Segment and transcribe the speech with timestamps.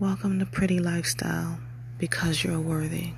[0.00, 1.60] Welcome to Pretty Lifestyle
[1.98, 3.12] because you're worthy.